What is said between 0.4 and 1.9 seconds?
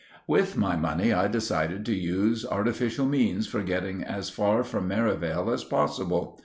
my money I determined